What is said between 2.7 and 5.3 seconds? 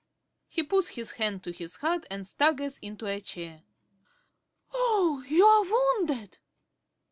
into a chair.) ~Dorothy.~ Oh,